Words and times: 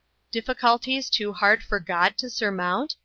"Difficulties 0.31 1.11
too 1.11 1.31
hard 1.31 1.61
for 1.61 1.79
God 1.79 2.17
to 2.17 2.29
surmount? 2.31 2.95